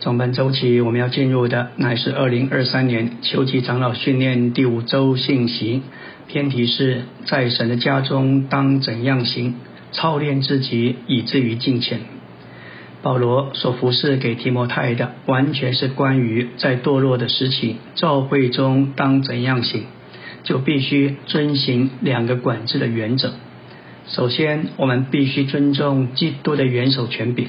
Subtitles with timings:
[0.00, 5.82] 从本周起，我们要进入的乃是二零二三年秋季长老训练第五周信息。
[6.28, 9.56] 偏题是在神的家中当怎样行，
[9.90, 11.98] 操练自己以至于敬虔。
[13.02, 19.82] 保罗所服侍给提摩太的，完全是关于在堕落的时期，教会中当怎样行，
[20.44, 23.32] 就必须遵行两个管制的原则。
[24.06, 27.48] 首先，我们必须尊重基督的元首权柄。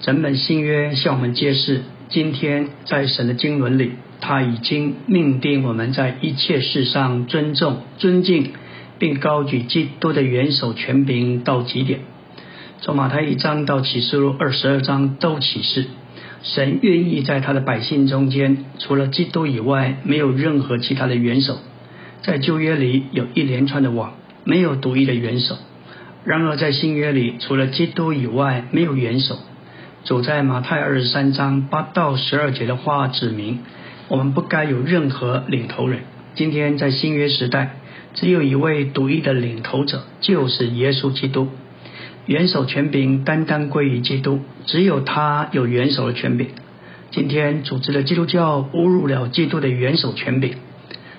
[0.00, 8.50] 整本新约向我们揭示，今天在神的经纶里，他已经命定我们在一切事上尊重、尊敬，
[8.98, 12.00] 并高举基督的元首权柄到极点。
[12.82, 15.86] 从马太一章到启示录二十二章都启示，
[16.42, 21.58] 神愿意在他的百姓中间，除了基督以外，没有任何其他的元首。
[22.22, 25.56] 在旧约里有一连串的网，没有独一的元首；
[26.24, 29.38] 然而在新约里，除了基督以外，没有元首。
[30.06, 33.58] 走在马太二十三章八到十二节的话指明，
[34.06, 36.02] 我们不该有任何领头人。
[36.36, 37.74] 今天在新约时代，
[38.14, 41.48] 只有一位独一的领头者，就是耶稣基督。
[42.26, 46.50] 元首权柄单单归于基督，只有他有元首的权柄。
[47.10, 50.54] 今天组织的基督教侮辱了基督的元首权柄，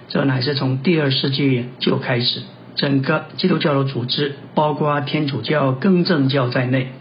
[0.07, 2.39] 这乃是从第二世纪就开始，
[2.75, 6.93] 整个基督教的组织，包括天主教、更正教在内。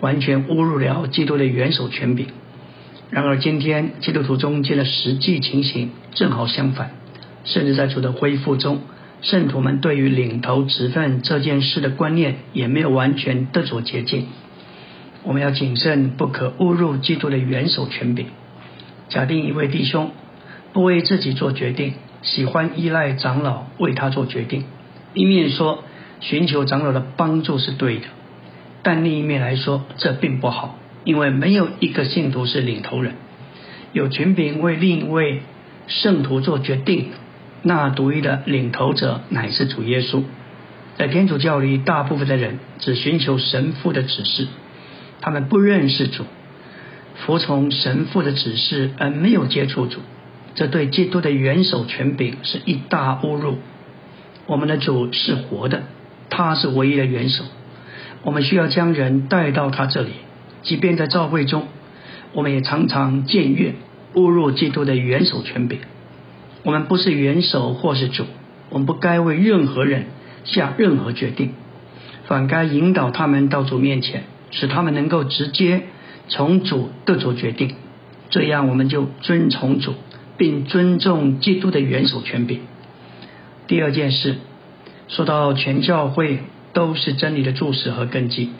[0.00, 2.26] 完全侮辱了基督的元首权柄。
[3.10, 6.90] 然而，今天基督徒中间的实际情形正好相反，
[7.44, 8.80] 甚至在主的恢复中，
[9.22, 14.26] 圣徒们对于领头职分这件事的观念也没有完全得着洁净。
[15.24, 18.26] 我们要谨慎，不可侮辱基督的元首权柄。
[19.08, 20.10] 假定一位弟兄
[20.74, 24.64] 不为自己做决定，喜欢依赖长老为他做决定，
[25.14, 25.82] 一面说
[26.20, 28.06] 寻求长老的帮助是对的。
[28.90, 33.16] 但另一面来说，这并不好，因为没有一个信徒是领头人，
[33.92, 35.42] 有权柄为另一位
[35.88, 37.08] 圣徒做决定。
[37.60, 40.22] 那独一的领头者乃是主耶稣。
[40.96, 44.46] 在天主教里，大部分的人只寻求神父的指示，
[45.20, 46.24] 他们不认识主，
[47.14, 50.00] 服从神父的指示而没有接触主，
[50.54, 53.58] 这对基督的元首权柄是一大侮辱。
[54.46, 55.82] 我们的主是活的，
[56.30, 57.44] 他是唯一的元首。
[58.22, 60.10] 我们需要将人带到他这里，
[60.62, 61.68] 即便在教会中，
[62.32, 63.74] 我们也常常僭越
[64.14, 65.78] 误入基督的元首权柄。
[66.64, 68.24] 我们不是元首或是主，
[68.70, 70.06] 我们不该为任何人
[70.44, 71.52] 下任何决定，
[72.26, 75.82] 反该引导他们到主面前，使他们能够直接
[76.28, 77.76] 从主得做决定。
[78.30, 79.94] 这样我们就遵从主，
[80.36, 82.60] 并尊重基督的元首权柄。
[83.68, 84.34] 第二件事，
[85.06, 86.40] 说到全教会。
[86.72, 88.50] 都是真理的注释和根基。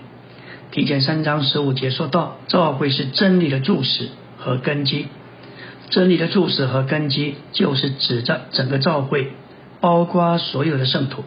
[0.71, 5.07] 提前三章十五节说到，教会是真理的注释和根基。
[5.91, 9.33] 真理的注释和根基，就是指着整个教会，
[9.81, 11.25] 包括所有的圣徒。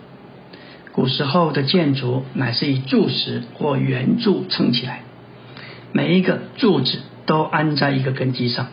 [0.92, 5.02] 古时候的建筑乃是以柱石或圆柱撑起来，
[5.94, 8.68] 每一个柱子都安在一个根基上。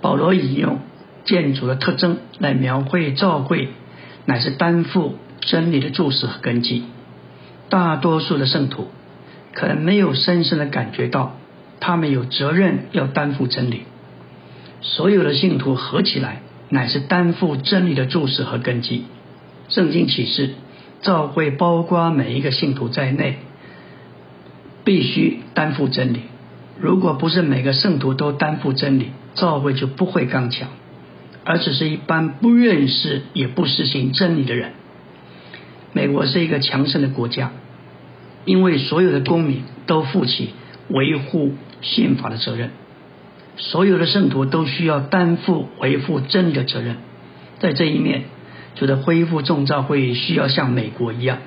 [0.00, 0.78] 保罗引用
[1.26, 3.68] 建筑的特征来描绘教会，
[4.24, 5.16] 乃是担负。
[5.40, 6.84] 真理的注释和根基，
[7.68, 8.88] 大多数的圣徒
[9.52, 11.36] 可能没有深深的感觉到，
[11.80, 13.82] 他们有责任要担负真理。
[14.82, 19.04] 所有的信徒合起来，乃是担负真理的注释和根基。
[19.68, 20.50] 圣经启示，
[21.02, 23.38] 教会包括每一个信徒在内，
[24.84, 26.20] 必须担负真理。
[26.80, 30.68] 如果不是每个圣徒都担负真理，教会就不会刚强，
[31.44, 34.72] 而只是一般不认识也不实行真理的人。
[35.92, 37.50] 美国是一个强盛的国家，
[38.44, 40.50] 因为所有的公民都负起
[40.88, 42.70] 维护宪法的责任，
[43.56, 46.96] 所有的圣徒都需要担负维护真理的责任。
[47.58, 48.24] 在这一面，
[48.76, 51.38] 觉得恢复众召会需要像美国一样，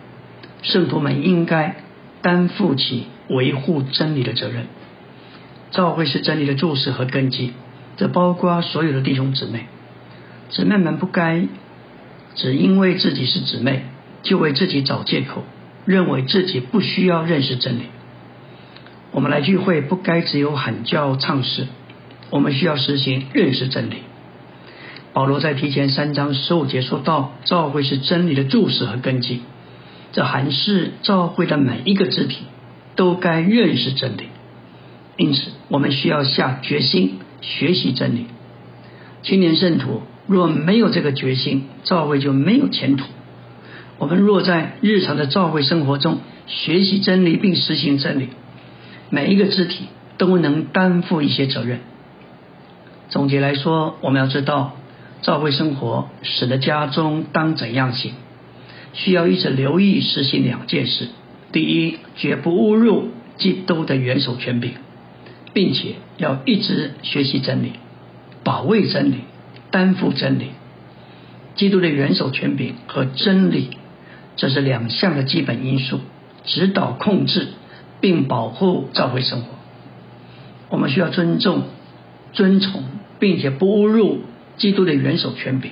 [0.62, 1.78] 圣徒们应该
[2.22, 4.68] 担负起维护真理的责任。
[5.72, 7.54] 召会是真理的注释和根基，
[7.98, 9.66] 这包括所有的弟兄姊妹。
[10.50, 11.48] 姊妹们不该
[12.36, 13.86] 只因为自己是姊妹。
[14.24, 15.44] 就为自己找借口，
[15.86, 17.84] 认为自己不需要认识真理。
[19.12, 21.68] 我们来聚会不该只有喊叫唱诗，
[22.32, 23.98] 我们需要实行认识真理。
[25.14, 29.42] 保罗在提前三章十五节说到，教会是真理的注释和根基，
[30.12, 32.46] 这还是教会的每一个肢体
[32.96, 34.24] 都该认识真理。
[35.18, 38.26] 因此，我们需要下决心学习真理。
[39.22, 43.06] 青年圣徒若没有这个决心，教会就没有前途。
[44.04, 48.28] 我们若在日常的教会生活中学习真理并实行真理，
[49.10, 49.86] 每一个肢体
[50.18, 51.80] 都能担负一些责任。
[53.08, 54.76] 总结来说，我们要知道，
[55.22, 58.12] 教会生活使得家中当怎样行，
[58.92, 61.08] 需要一直留意实行两件事：
[61.54, 63.08] 第一，绝不误入
[63.38, 64.72] 基督的元首权柄，
[65.54, 67.72] 并且要一直学习真理，
[68.44, 69.20] 保卫真理，
[69.72, 70.48] 担负真理。
[71.56, 73.78] 基督的元首权柄和真理，
[74.36, 76.00] 这是两项的基本因素，
[76.46, 77.50] 指导控制
[78.02, 79.48] 并保护教会生活。
[80.70, 81.64] 我们需要尊重、
[82.32, 82.84] 尊崇，
[83.20, 84.22] 并且不误入
[84.58, 85.72] 基督的元首权柄。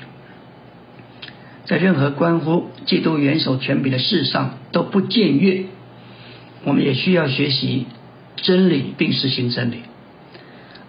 [1.66, 5.66] 在任何关乎基督元首权柄的事上都不僭越。
[6.64, 7.88] 我们也需要学习
[8.36, 9.78] 真理并实行真理。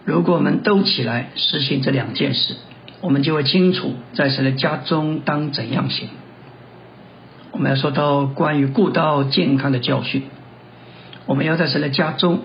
[0.04, 2.56] 如果我们都起来实行这两件事，
[3.00, 6.08] 我们就会清楚在神的家中当怎样行。
[7.52, 10.22] 我们要说到关于顾道健康的教训，
[11.26, 12.40] 我们要在神的家中，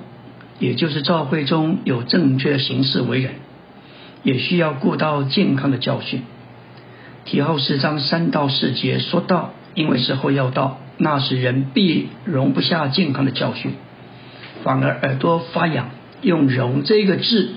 [0.59, 3.31] 也就是教会中有正确的行事为人，
[4.21, 6.24] 也需要顾到健康的教训。
[7.25, 13.74] 提后十章三到四节说到，因为时候要到，那时人必容不下健康的教训，
[14.63, 15.89] 反而耳朵发痒。
[16.19, 17.51] 用“容”这个字，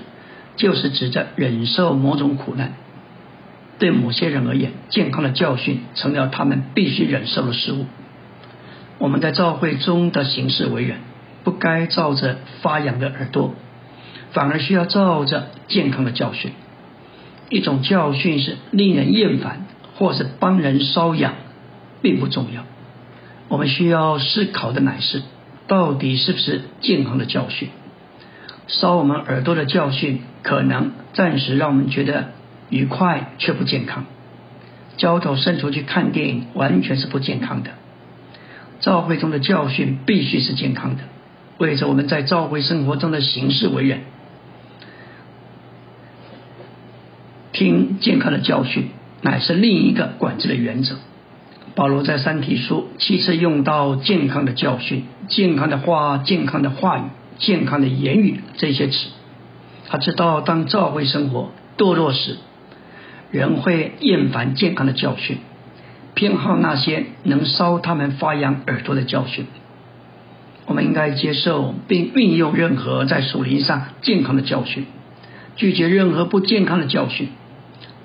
[0.55, 2.73] 就是指着忍受某种苦难。
[3.81, 7.87] 对某些人而言，健康的教训成了他们必须忍受的事物。
[8.99, 10.99] 我们在教会中的行事为人，
[11.43, 13.55] 不该照着发痒的耳朵，
[14.33, 16.51] 反而需要照着健康的教训。
[17.49, 21.33] 一种教训是令人厌烦，或是帮人瘙痒，
[22.03, 22.61] 并不重要。
[23.47, 25.23] 我们需要思考的乃是，
[25.65, 27.69] 到底是不是健康的教训？
[28.67, 32.29] 烧我们耳朵的教训，可能暂时让我们觉得。
[32.71, 34.05] 愉快却不健康，
[34.97, 37.71] 交头伸出去看电影完全是不健康的。
[38.79, 41.03] 教会中的教训必须是健康的，
[41.59, 43.99] 为着我们在教会生活中的行事为人，
[47.51, 48.89] 听健康的教训
[49.21, 50.95] 乃是另一个管制的原则。
[51.75, 57.03] 保罗在三体书七次用到健康的教训、健康的话、健康的话语、
[57.37, 59.09] 健康的言语这些词，
[59.87, 62.37] 他知道当教会生活堕落时。
[63.31, 65.37] 人会厌烦健康的教训，
[66.13, 69.45] 偏好那些能烧他们发痒耳朵的教训。
[70.65, 74.85] 我们应该接受并运用任何在属灵上健康的教训，
[75.55, 77.29] 拒绝任何不健康的教训。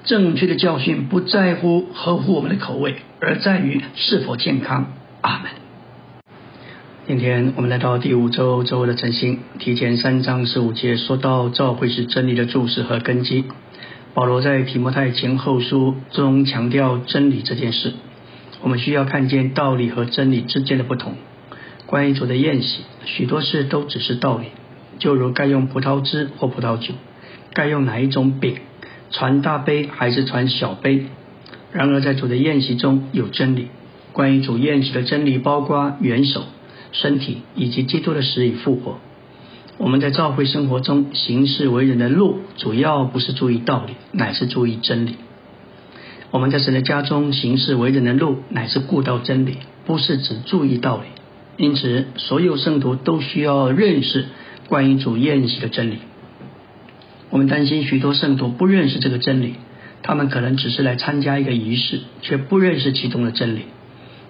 [0.05, 4.93] 正确的教训不在乎合乎我们的口味，而在于是否健康。
[5.23, 5.51] 阿门。
[7.09, 13.45] 今天我们来到第五周周的晨星，提前三章十五节说到教会是真理的注释和根基。
[14.17, 17.93] 保罗在提摩太前后书中强调真理这件事，
[18.63, 21.17] 我们需要看见道理和真理之间的不同。
[21.85, 24.47] 关于主的宴席，许多事都只是道理，
[24.99, 26.95] 就如该用葡萄汁或葡萄酒，
[27.53, 28.57] 该用哪一种饼，
[29.11, 31.09] 传大杯还是传小杯。
[31.73, 33.69] 然而在主的宴席中有真理，
[34.15, 36.43] 关于主宴席的真理包括元首、
[36.91, 38.99] 身体以及基督的死与复活。
[39.79, 45.17] 我们在教会生活中行事为人的路，主要不是注意道理，乃是注意真理。
[46.31, 51.05] 我们在神的家中行事为人的路，乃是顾到真理，不是只注意道理。
[51.59, 54.27] 因此，所有圣徒都需要认识
[54.69, 55.99] 关于主宴席的真理。
[57.29, 59.55] 我们担心许多圣徒不认识这个真理，
[60.03, 63.61] 他们可能只是来参加一个仪式，却不认识其中的真理。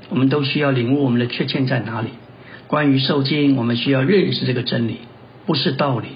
[0.08, 2.08] 我们都需要领悟我们的缺陷在哪里。
[2.66, 4.98] 关于受精，我们需要认识这个真理。
[5.46, 6.08] 不是道理，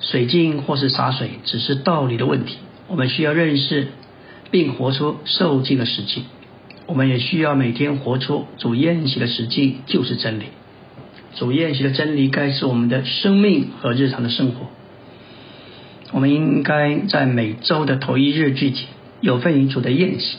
[0.00, 2.56] 水晶或是洒水，只是道理的问题。
[2.88, 3.88] 我们需要认识
[4.50, 6.24] 并活出受尽的实际。
[6.86, 10.44] 我们也需要每天活出主宴席的实际，就是真理。
[11.34, 14.66] 主宴席的真理该是我们的生命和日常的生活。
[16.10, 18.84] 我们应该在每周的头一日聚集，
[19.22, 20.36] 有份于主的宴席，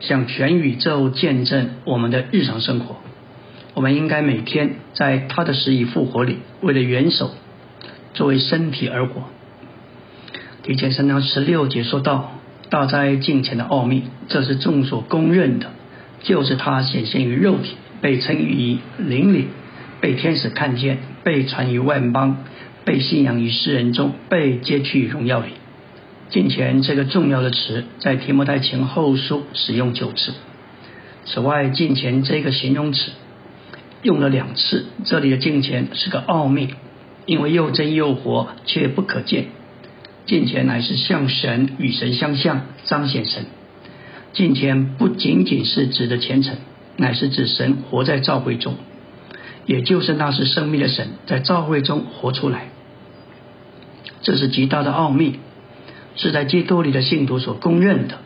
[0.00, 2.96] 向全宇宙见证我们的日常生活。
[3.74, 7.32] 我们应该每天在他的死与复活里，为了元首。
[8.14, 9.24] 作为身体而活，
[10.62, 12.32] 提前三章十六节说到
[12.68, 15.70] 大灾近前的奥秘，这是众所公认的，
[16.22, 19.48] 就是他显现于肉体，被称于灵里，
[20.00, 22.44] 被天使看见，被传于万邦，
[22.84, 25.52] 被信仰于世人中，被接去荣耀里。
[26.30, 30.34] 近前这个重要的词，在提摩太前后书使用九次。
[31.24, 33.12] 此外，近前这个形容词
[34.02, 36.74] 用了两次，这里的近前是个奥秘。
[37.28, 39.48] 因为又真又活，却不可见。
[40.24, 43.44] 近前乃是向神与神相像，彰显神。
[44.32, 46.56] 近前不仅仅是指的虔诚，
[46.96, 48.76] 乃是指神活在教会中，
[49.66, 52.68] 也就是那是生命的神在教会中活出来。
[54.22, 55.38] 这是极大的奥秘，
[56.16, 58.16] 是在基督里的信徒所公认的。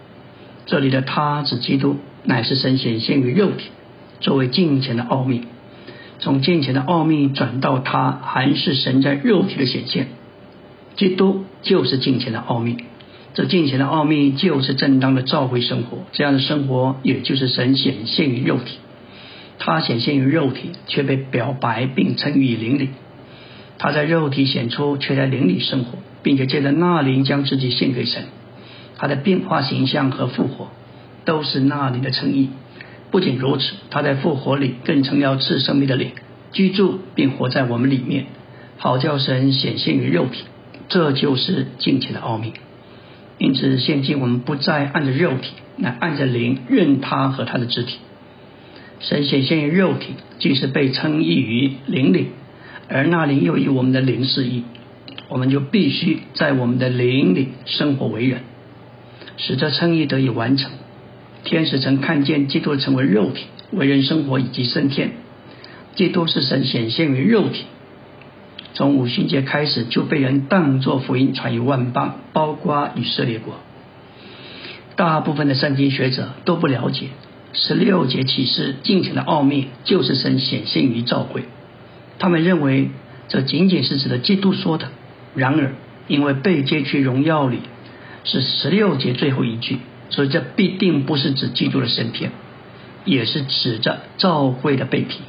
[0.67, 3.71] 这里的他指基督，乃是神显现于肉体，
[4.21, 5.43] 作为敬虔的奥秘。
[6.23, 10.07] 从敬虔的奥秘转到他，还是神在肉体的显现。
[10.95, 12.77] 基督就是敬虔的奥秘，
[13.35, 15.99] 这敬虔的奥秘就是正当的召会生活。
[16.13, 18.79] 这样的生活，也就是神显现于肉体。
[19.59, 22.91] 他显现于肉体，却被表白并称于灵里。
[23.79, 28.27] 他在肉体显出，却在灵里生活，并且借着那灵将自己献给神。
[28.97, 30.69] 他的变化形象和复活，
[31.25, 32.51] 都是那灵的称义。
[33.13, 36.11] 不仅如此，他在复活里更成了赐生命的灵，
[36.51, 38.25] 居住并活在我们里面，
[38.79, 40.43] 好叫神显现于肉体。
[40.89, 42.55] 这就是敬虔的奥秘。
[43.39, 47.99] 因此，现今我们不再按着肉体，乃按着灵认他和他的肢体。
[49.01, 52.29] 神显现于肉体，既是被称义于灵里，
[52.89, 54.65] 而那灵又以我们的灵示义，
[55.29, 58.41] 我们就必须在我们的灵里生活为人，
[59.37, 60.71] 使这称义得以完成。
[61.45, 65.13] 天使曾看见基督成为肉体，为人生活以及升天。
[65.95, 67.65] 基督是神显现于肉体，
[68.75, 73.55] 从五旬节开始就被人当作福音传于万邦，包括以色列国。
[74.97, 77.09] 大部分的圣经学者都不了解
[77.53, 81.45] 十六节启示进程的奥秘，就是神显现于教会。
[82.19, 82.91] 他们认为
[83.29, 84.89] 这仅仅是指的基督说的。
[85.35, 85.75] 然而，
[86.09, 87.59] 因为被接去荣耀里
[88.25, 89.79] 是十六节最后一句。
[90.13, 92.31] 所以这必定不是指基督的升天，
[93.05, 95.23] 也是指着教会的被提，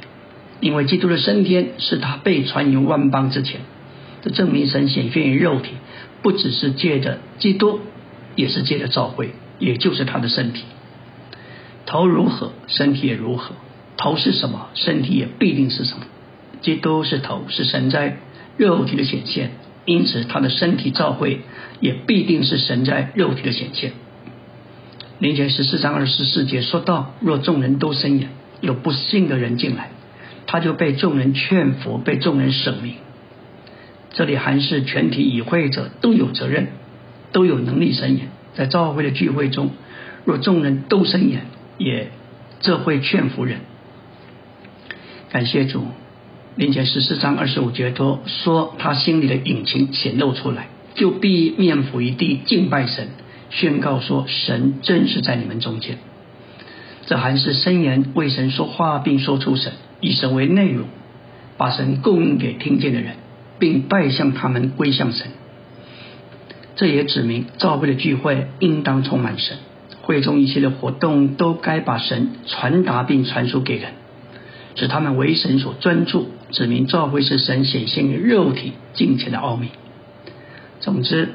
[0.60, 3.62] 因为基督的升天是他被传于万邦之前。
[4.22, 5.70] 这证明神显现于肉体，
[6.22, 7.80] 不只是借着基督，
[8.36, 10.64] 也是借着教会，也就是他的身体。
[11.86, 13.54] 头如何，身体也如何。
[13.96, 16.04] 头是什么，身体也必定是什么。
[16.60, 18.18] 基督是头，是神在
[18.56, 19.52] 肉体的显现，
[19.84, 21.40] 因此他的身体教会
[21.80, 23.92] 也必定是神在肉体的显现。
[25.20, 28.30] 林前十四章二十四节说到：若众人都生眼，
[28.60, 29.90] 有不幸的人进来，
[30.46, 32.94] 他就被众人劝服，被众人审明。
[34.12, 36.68] 这里还是全体与会者都有责任，
[37.32, 38.28] 都有能力生眼。
[38.54, 39.70] 在召会的聚会中，
[40.24, 41.46] 若众人都生眼，
[41.78, 42.10] 也
[42.60, 43.60] 这会劝服人。
[45.30, 45.86] 感谢主，
[46.56, 53.08] 林前十四章二十五节多说他心里的隐情显露出来，就必面伏于地敬拜神。
[53.54, 55.98] 宣告说：“神正是在你们中间。”
[57.06, 60.88] 这还是申言为神说话，并说出神，以神为内容，
[61.56, 63.14] 把神供应给听见的人，
[63.60, 65.28] 并拜向他们归向神。
[66.74, 69.58] 这也指明教会的聚会应当充满神，
[70.02, 73.92] 会中一切的活动都该把神传达并传输给人，
[74.74, 79.68] 使他们为神所专注，指明教会是神显现于肉体金钱的奥秘。
[80.80, 81.34] 总之。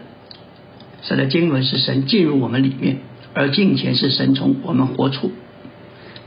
[1.02, 2.98] 神的经文是神进入我们里面，
[3.34, 5.32] 而敬虔是神从我们活出。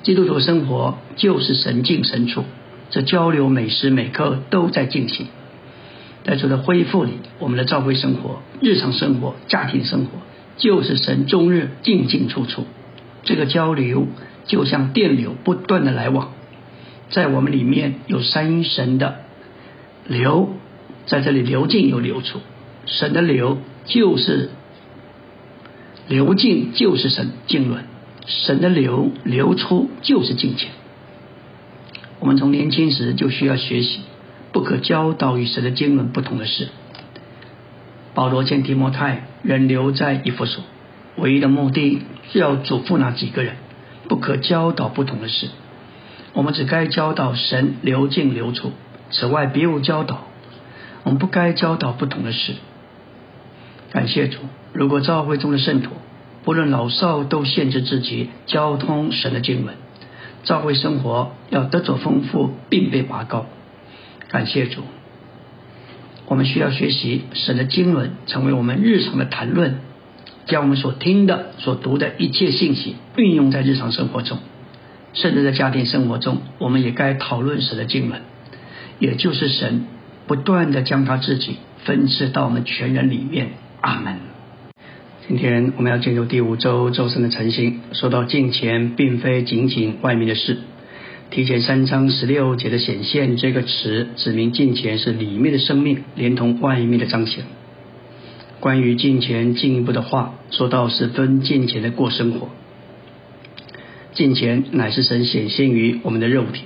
[0.03, 2.45] 基督徒生活就是神进神出，
[2.91, 5.27] 这交流每时每刻都在进行。
[6.25, 10.11] 在主的恢复里，我们的教会生活、日常生活、家庭生活，
[10.57, 12.65] 就是神终日进进出出。
[13.25, 14.09] 这个交流
[14.47, 16.33] 就像电流不断的来往，
[17.11, 19.17] 在我们里面有三神的
[20.09, 20.49] 流，
[21.07, 22.41] 在这里流进又流出。
[22.87, 24.51] 神的流就是。
[26.13, 27.85] 流进就是神经纶，
[28.27, 30.71] 神的流流出就是金钱。
[32.21, 34.01] 我们从年轻时就需要学习，
[34.53, 36.69] 不可教导与神的经纶不同的事。
[38.13, 40.63] 保罗见提摩太仍留在以弗所，
[41.17, 43.57] 唯一的目的是要嘱咐那几个人，
[44.07, 45.49] 不可教导不同的事。
[46.35, 48.73] 我们只该教导神流进流出，
[49.11, 50.25] 此外别无教导。
[51.05, 52.53] 我们不该教导不同的事。
[53.93, 54.41] 感谢主。
[54.75, 55.91] 如果教会中的圣徒，
[56.45, 59.75] 不论老少，都限制自己交通神的经文，
[60.43, 63.47] 教会生活要得着丰富，并被拔高。
[64.29, 64.83] 感谢主，
[66.27, 69.77] 我们需要学习神的经文，成为我们日常的谈论，
[70.47, 74.39] 将我们所听的、所读的一切信息运用在日常生活中，
[75.13, 78.23] 甚至在家庭生活中，我们也该讨论神的经文，
[78.99, 79.87] 也就是神
[80.27, 83.51] 不断的将他自己分赐到我们全人里面。
[83.81, 84.32] 阿门。
[85.33, 87.81] 今天我们要进入第五周周身的晨星。
[87.93, 90.59] 说到敬虔，并非仅仅外面的事。
[91.31, 97.45] 提前三章十六节的显现这个词，指明敬虔是里面的生命，连同外面的彰显。
[98.61, 102.51] 关于敬虔进一步的话，说到十分敬虔的过生活。
[104.13, 106.65] 敬虔乃是神显现于我们的肉体。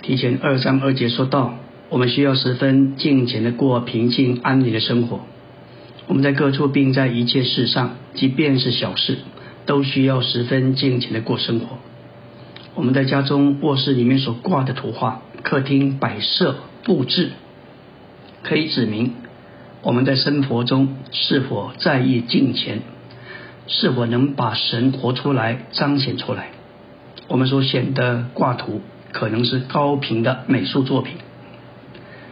[0.00, 1.58] 提前二章二节说到，
[1.90, 5.26] 我们需要十分敬虔的过平静安宁的生活。
[6.08, 9.18] 我们在各处，并在一切事上，即便是小事，
[9.66, 11.78] 都需要十分敬虔的过生活。
[12.74, 17.30] 我们在家中卧室里面所挂的图画，客厅摆设布置，
[18.42, 19.12] 可以指明
[19.82, 22.80] 我们在生活中是否在意敬虔，
[23.66, 26.48] 是否能把神活出来、彰显出来。
[27.28, 28.80] 我们所选的挂图，
[29.12, 31.14] 可能是高频的美术作品，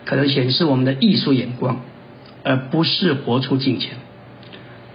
[0.04, 1.80] 可能显示我们的艺术眼光。
[2.44, 3.96] 而不是活出金钱。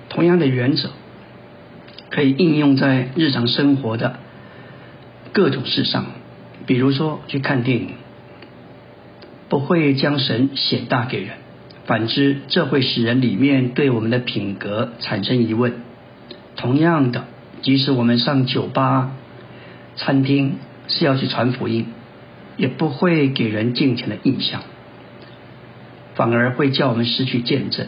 [0.09, 0.91] 同样的原则
[2.09, 4.19] 可以应用在日常生活的
[5.33, 6.05] 各种事上，
[6.65, 7.89] 比如说去看电影，
[9.49, 11.37] 不会将神显大给人，
[11.85, 15.73] 反之，这会使人里面对我们的品格产生疑问。
[16.55, 17.25] 同样的，
[17.61, 19.11] 即使我们上酒吧、
[19.97, 20.55] 餐厅
[20.87, 21.87] 是要去传福音，
[22.55, 24.61] 也不会给人金钱的印象。
[26.15, 27.87] 反而会叫我们失去见证，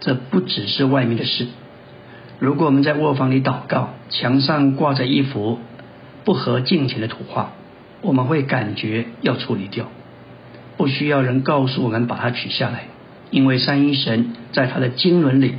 [0.00, 1.48] 这不只是外面的事。
[2.38, 5.58] 如果我们在卧房里祷告，墙上挂着一幅
[6.24, 7.52] 不合敬虔的图画，
[8.02, 9.86] 我们会感觉要处理掉，
[10.76, 12.84] 不需要人告诉我们把它取下来，
[13.30, 15.54] 因为三一神在他的经纶里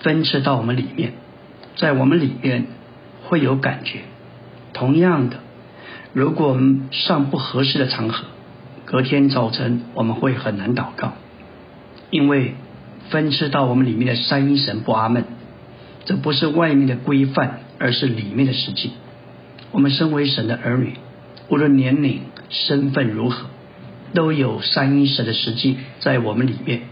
[0.00, 1.12] 分赐到我们里面，
[1.76, 2.66] 在我们里面
[3.24, 4.00] 会有感觉。
[4.72, 5.36] 同样的，
[6.12, 8.24] 如果我们上不合适的场合，
[8.84, 11.12] 隔天早晨我们会很难祷告，
[12.10, 12.54] 因为
[13.10, 15.24] 分吃到我们里面的三一神不阿门。
[16.04, 18.90] 这不是外面的规范，而是里面的实际。
[19.70, 20.94] 我们身为神的儿女，
[21.48, 23.46] 无论年龄、身份如何，
[24.12, 26.82] 都有三一神的实际在我们里面。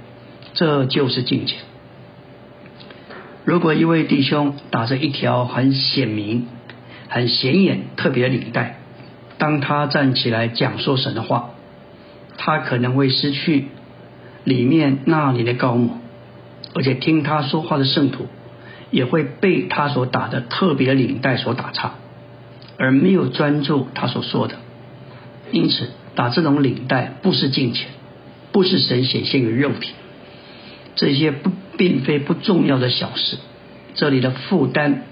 [0.55, 1.57] 这就是境界。
[3.45, 6.47] 如果一位弟兄打着一条很显明、
[7.09, 8.79] 很显眼、特别的领带，
[9.39, 11.51] 当他站起来讲说神的话。
[12.43, 13.67] 他可能会失去
[14.45, 15.99] 里面那里的高木，
[16.75, 18.29] 而且听他说话的圣徒
[18.91, 21.93] 也会被他所打的特别领带所打岔，
[22.79, 24.55] 而没有专注他所说的。
[25.53, 27.89] 因此，打这种领带不是金钱，
[28.53, 29.93] 不是神显现于肉体，
[30.95, 33.37] 这些不并非不重要的小事。
[33.95, 35.03] 这里的负担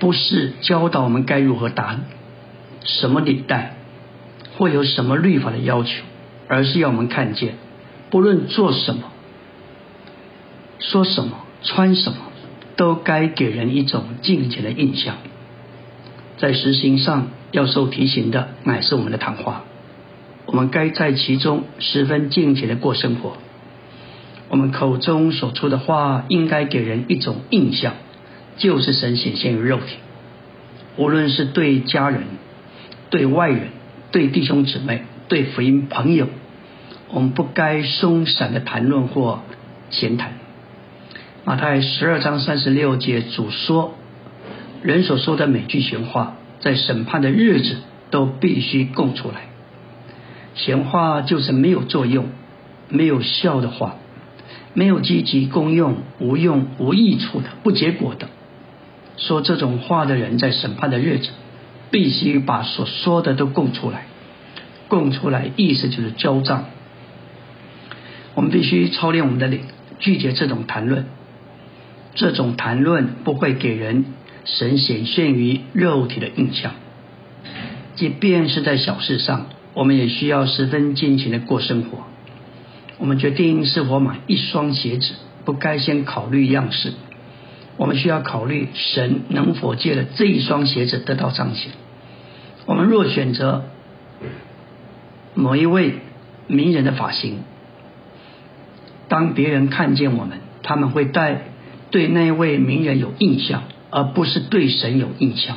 [0.00, 2.00] 不是教导我们该如何打
[2.82, 3.76] 什么领带。
[4.58, 6.02] 会有什么律法的要求，
[6.48, 7.54] 而是要我们看见，
[8.10, 9.04] 不论做什么、
[10.80, 12.18] 说什么、穿什么，
[12.74, 15.14] 都该给人一种敬虔的印象。
[16.38, 19.62] 在实行上要受提醒的，乃是我们的谈话。
[20.46, 23.36] 我们该在其中十分敬虔的过生活。
[24.48, 27.94] 我们口中所出的话，应该给人一种印象，
[28.56, 29.98] 就是神显现于肉体。
[30.96, 32.24] 无论是对家人、
[33.10, 33.77] 对外人。
[34.10, 36.28] 对弟兄姊妹、对福音朋友，
[37.10, 39.40] 我们不该松散的谈论或
[39.90, 40.32] 闲谈。
[41.44, 43.94] 马太十二章三十六节主说
[44.82, 47.76] ：“人所说的每句闲话，在审判的日子
[48.10, 49.48] 都必须供出来。
[50.54, 52.28] 闲话就是没有作用、
[52.88, 53.96] 没有效的话，
[54.72, 58.28] 没有积极功用、无用无益处的、不结果的。
[59.18, 61.28] 说这种话的人，在审判的日子。”
[61.90, 64.06] 必须把所说的都供出来，
[64.88, 66.66] 供出来意思就是交账。
[68.34, 69.62] 我们必须操练我们的灵，
[69.98, 71.06] 拒绝这种谈论。
[72.14, 74.04] 这种谈论不会给人
[74.44, 76.72] 神显现于肉体的印象。
[77.94, 82.04] 即便是在小事上，我们也需要十分尽情的过生活。
[82.98, 86.92] 我们决定是否买一双鞋子，不该先考虑样式。
[87.78, 91.72] 我们需要考虑神能否借了这一双鞋子得到彰显。
[92.66, 93.64] 我们若选择
[95.34, 95.94] 某一位
[96.48, 97.38] 名人的发型，
[99.08, 101.44] 当别人看见我们，他们会带
[101.90, 105.56] 对那位名人有印象，而不是对神有印象。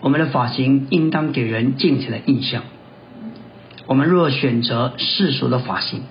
[0.00, 2.62] 我们的发型应当给人敬虔的印象。
[3.86, 6.02] 我们若选择世俗的发型，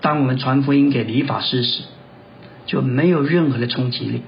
[0.00, 1.82] 当我们传福音给理发师时，
[2.68, 4.22] 就没有任何的冲击力。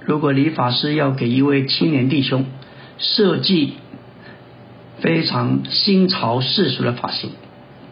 [0.00, 2.44] 如果理发师要给一位青年弟兄
[2.98, 3.74] 设计
[4.98, 7.30] 非常新潮世俗的发型，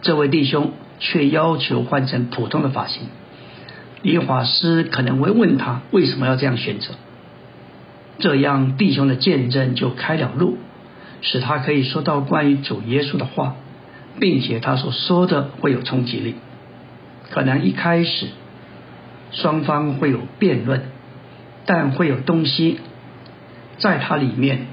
[0.02, 3.04] 这位弟兄却要求换成普通的发型，
[4.02, 6.94] 理发师可能会问他为什么要这样选择。
[8.18, 10.58] 这样弟兄的见证就开了路，
[11.20, 13.54] 使他可以说到关于主耶稣的话，
[14.18, 16.34] 并且他所说的会有冲击力。
[17.30, 18.26] 可能一开始。
[19.32, 20.82] 双方会有辩论，
[21.66, 22.78] 但会有东西
[23.78, 24.66] 在它里面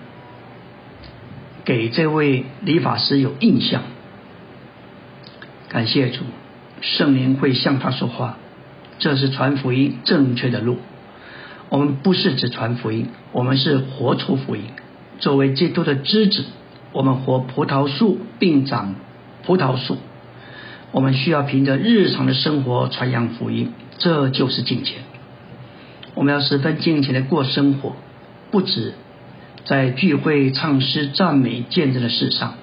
[1.65, 3.81] 给这位理发师有印象。
[5.69, 6.23] 感谢主，
[6.81, 8.37] 圣灵会向他说话，
[8.97, 10.77] 这是传福音正确的路。
[11.69, 14.63] 我们不是只传福音，我们是活出福音。
[15.19, 16.45] 作为基督的枝子，
[16.91, 18.95] 我们活葡萄树并长
[19.45, 19.97] 葡萄树。
[20.91, 25.03] 我们需要凭着日常的生活传扬福音，这就是敬虔。
[26.15, 27.95] 我们要十分敬虔的过生活，
[28.49, 28.93] 不止
[29.65, 32.55] 在聚会、唱诗、赞美、见证的事上，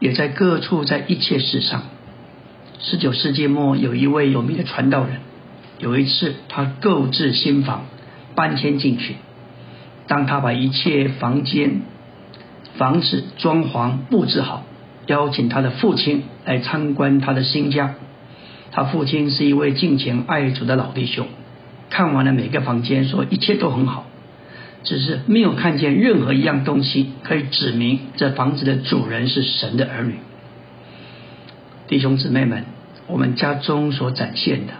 [0.00, 1.84] 也在各处，在一切事上。
[2.80, 5.20] 十九世纪末，有一位有名的传道人，
[5.78, 7.86] 有一次他购置新房，
[8.34, 9.14] 搬迁进去。
[10.06, 11.80] 当他把一切房间、
[12.76, 14.64] 房子装潢布置好。
[15.06, 17.94] 邀请他的父亲来参观他的新家。
[18.74, 21.28] 他父亲是一位敬虔爱主的老弟兄，
[21.90, 24.06] 看完了每个房间，说一切都很好，
[24.82, 30.16] 只是没有看见任何一样东西可以指明这房子的主人是神的儿女。
[31.86, 32.64] 弟兄姊妹们，
[33.06, 34.72] 我们家中所展现的，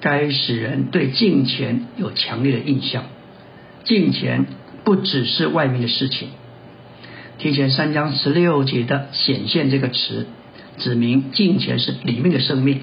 [0.00, 3.02] 该使人对敬虔有强烈的印象。
[3.82, 4.46] 敬虔
[4.84, 6.28] 不只是外面的事情。
[7.38, 10.28] 提前三章十六节的显现这个词，
[10.78, 12.82] 指明敬虔是里面的生命，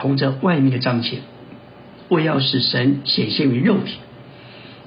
[0.00, 1.20] 同着外面的彰显，
[2.08, 3.98] 为要使神显现于肉体。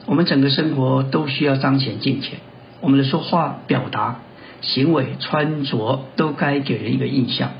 [0.05, 2.39] 我们整个生活都需要彰显敬虔，
[2.81, 4.21] 我们的说话、表达、
[4.61, 7.51] 行为、穿着都该给人一个印象，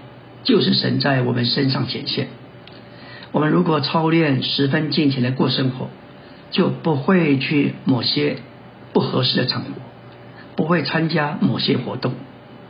[0.44, 2.28] 就是神在我们身上显现。
[3.32, 5.90] 我们如果操练十分敬虔的过生活，
[6.50, 8.38] 就不会去某些
[8.94, 9.68] 不合适的场合。
[10.56, 12.14] 不会参加某些活动，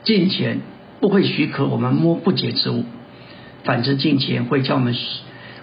[0.04, 0.62] 金钱
[1.02, 2.86] 不会许可我们摸不洁之物，
[3.64, 4.96] 反之金钱会将我们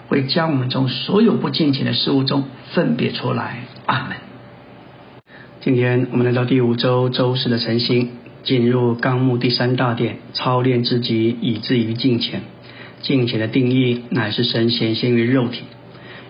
[0.07, 3.65] 会将我们从所有不金钱的事物中分别出来。
[3.85, 4.17] 阿门。
[5.61, 8.09] 今天我们来到第五周周四的晨星，
[8.43, 12.41] 进入纲目第三大殿，操练自己以至于金钱。
[13.01, 15.63] 金钱的定义乃是神显现于肉体。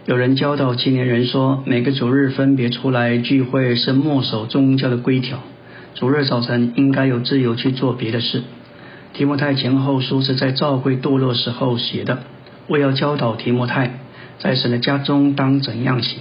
[0.06, 5.40] 有人教导青年人说，每个主日分别出来聚会是墨守宗教的规条。
[5.96, 8.44] 主日早晨应该有自由去做别的事。
[9.14, 12.24] 提摩太前后书是在教会堕落时候写的，
[12.68, 14.00] 为要教导提摩太
[14.40, 16.20] 在神的家中当怎样行。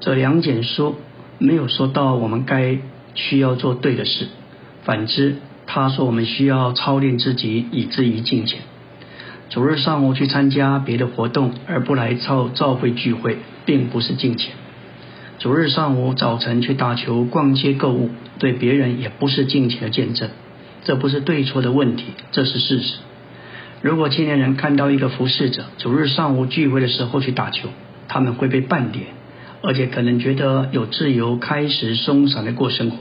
[0.00, 0.96] 这两简书
[1.38, 2.78] 没有说到我们该
[3.14, 4.28] 需要做对的事，
[4.84, 5.36] 反之
[5.66, 8.60] 他说我们需要操练自己以至于敬虔。
[9.50, 14.52] 主日上午去参加别的活动而不来操教会聚会，并不是敬虔。
[15.38, 20.28] 主日上午、早晨去打球、逛街、购物，对别人也不是敬虔的见证。
[20.84, 22.94] 这不是对错的问题，这是事实。
[23.82, 27.68] 如果青年人看到一个服侍者主日上午聚会的时候去打球，
[28.08, 29.06] 他们会被半点，
[29.62, 32.96] 而且可能觉得有自由、开始松散的过生活。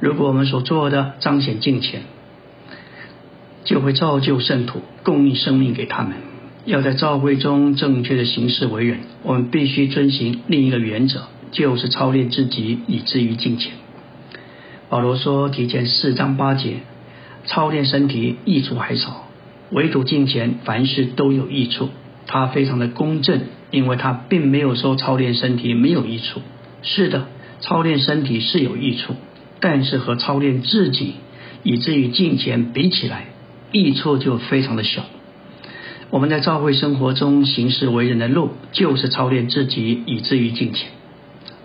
[0.00, 2.02] 如果我们所做的彰显敬虔，
[3.64, 6.12] 就会造就圣徒，供应生命给他们。
[6.64, 11.24] 要在教会中正确的行事为人，我们必须遵循另一个原则。
[11.50, 13.74] 就是操练自己，以至于敬虔。
[14.92, 16.80] 保罗说：“提前四章八节，
[17.46, 19.26] 操练身体益处还少，
[19.70, 21.88] 唯独敬虔，凡事都有益处。”
[22.28, 26.42] 他非常的公正，因为他并没有说操练身体没有益处。
[26.82, 27.28] 是的，
[27.60, 29.14] 操练身体是有益处，
[29.60, 31.14] 但是和操练自己，
[31.62, 33.28] 以至于敬虔比起来，
[33.72, 35.06] 益处就非常的小。
[36.10, 40.90] 我们在教会生活中行事为人的路，就是操练自己，以至于敬虔。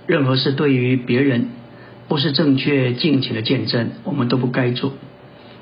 [0.05, 1.49] 任何事对于别人
[2.07, 4.93] 不是正确敬虔的见证，我们都不该做。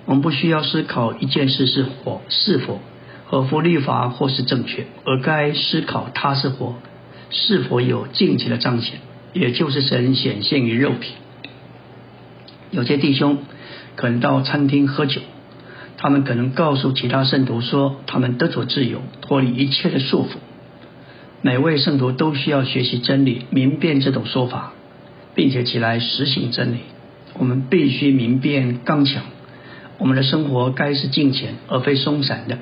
[0.06, 2.80] 我们不需要思考一件事是否是否
[3.26, 6.76] 合乎律法或是正确，而该思考它是否
[7.32, 9.00] 是否有敬虔的彰显，
[9.34, 11.14] 也就是神显现于肉体。
[12.70, 13.40] 有些弟兄
[13.96, 15.22] 可能到餐厅喝酒，
[15.98, 20.36] 他们可能告诉其他圣徒说，他们得着自由，脱离一切的束缚。
[21.42, 24.74] 每位圣徒都需要学习真理，明辨这种说法，
[25.36, 26.80] 并且起来实行真理。
[27.38, 29.24] 我们必须明辨刚强。
[30.00, 32.58] 我们的生活该是敬虔，而非松散的。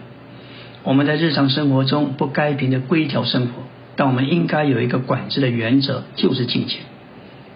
[0.83, 3.63] 我们在日常生活中不该凭着规条生活，
[3.95, 6.81] 但我们应该有一个管制的原则，就是敬虔。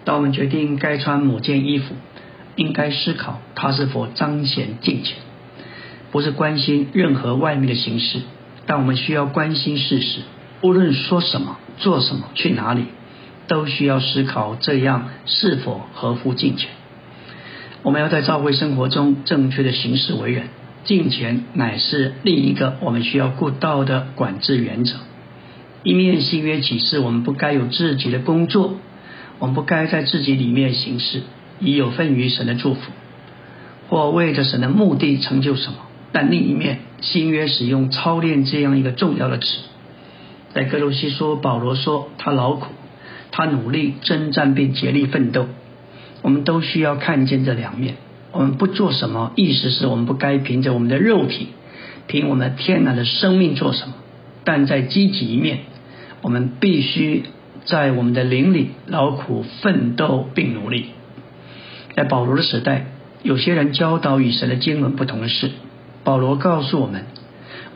[0.04, 1.94] 当我们决定该穿某件衣服，
[2.56, 5.18] 应该思考它是否彰显敬虔，
[6.10, 8.20] 不是关心任何外面的形式，
[8.66, 10.20] 但我们需要关心事实。
[10.62, 12.86] 无论说什么、做什么、去哪里，
[13.48, 16.70] 都需要思考这样是否合乎敬虔。
[17.82, 20.44] 我们要在教会生活中正确的行事为人，
[20.84, 24.94] 敬虔乃是另一个我们需要顾到的管制原则。
[25.84, 28.74] 一面新约启示，我们不该有自己的工作，
[29.38, 31.22] 我们不该在自己里面行事，
[31.60, 32.80] 以有份于神的祝福，
[33.88, 35.78] 或为着神的目的成就什么。
[36.10, 39.46] 但另一面，新约使用操练这样一个重要的词。
[40.52, 42.72] 在哥罗西说，保罗说他劳苦，
[43.30, 45.46] 他努力征战并竭力奋斗。
[46.22, 47.94] 我们都需要看见这两面。
[48.32, 51.48] 我们不做什么，意思是我们不该凭着我们的肉体，
[52.06, 53.94] 凭我们天然的生命做什么。
[54.44, 55.60] 但在积极一面，
[56.22, 57.22] 我们必须
[57.64, 60.86] 在我们的灵里劳苦奋斗并努力。
[61.94, 62.86] 在保罗的时代，
[63.22, 65.50] 有些人教导与神的经文不同的事。
[66.04, 67.06] 保罗告诉我们，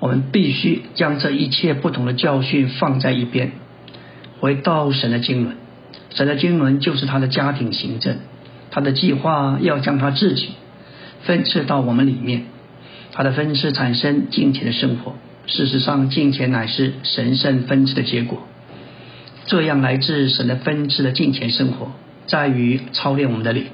[0.00, 3.52] 我们必须将这一切不同的教训放在一边，
[4.42, 5.54] 回到神的经纶。
[6.10, 8.16] 神的经纶就是他的家庭行政，
[8.72, 10.48] 他的计划要将他自己
[11.22, 12.46] 分赐到我们里面，
[13.12, 15.14] 他的分赐产生金钱的生活。
[15.46, 18.42] 事实上，金钱乃是神圣分赐的结果。
[19.46, 21.92] 这样来自神的分赐的金钱生活，
[22.26, 23.66] 在于操练我们的灵。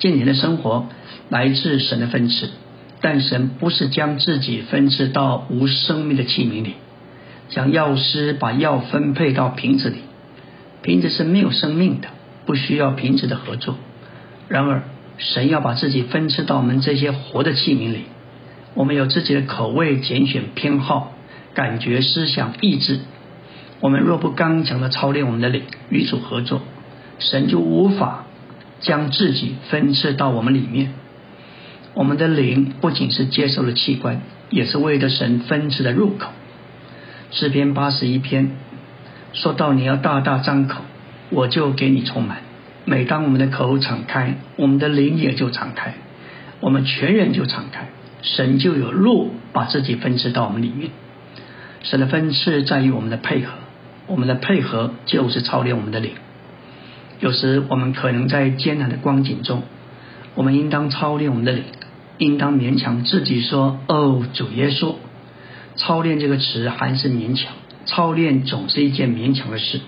[0.00, 0.88] 金钱的生活
[1.28, 2.50] 来自神的分赐，
[3.00, 6.74] 但神不是将自己分赐到无生命的器皿里，
[7.48, 9.98] 像药师把药分配到瓶子里，
[10.82, 12.08] 瓶子是没有生命的，
[12.46, 13.76] 不需要瓶子的合作。
[14.48, 14.82] 然而，
[15.18, 18.04] 神要把自己分赐到我们这些活的器皿里。
[18.74, 21.12] 我们有自己的口味、拣选、偏好、
[21.54, 23.00] 感觉、思想、意志。
[23.80, 26.60] 我们若不刚强的操练我们的灵，与主合作，
[27.18, 28.24] 神就无法
[28.80, 30.92] 将自己分赐到我们里面。
[31.94, 36.30] 我们的灵不仅是接受了器官，也是为了神分赐的入口。
[37.34, 38.52] 诗篇八十一篇
[39.32, 40.82] 说到：“你要大大张口，
[41.30, 42.38] 我就给你充满。”
[42.86, 45.94] 每当我们的口敞开，我们的灵也就敞开，
[46.60, 47.88] 我们全人就敞开。
[48.22, 50.90] 神就有路把自己分赐到我们里面。
[51.82, 53.54] 神的分赐在于我们的配合，
[54.06, 56.12] 我们的配合就是操练我们的灵。
[57.18, 59.62] 有时我们可能在艰难的光景中，
[60.36, 61.64] 我们应当操练我们的灵，
[62.18, 64.94] 应当勉强自己说：“哦，主耶稣。”
[65.76, 67.52] 操练这个词还是勉强，
[67.86, 69.80] 操练总是一件勉强的事。